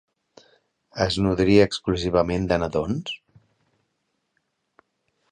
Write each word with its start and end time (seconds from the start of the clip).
Es 1.03 1.17
nodria 1.25 1.67
exclusivament 1.69 2.47
de 2.51 2.57
nadons? 2.63 3.13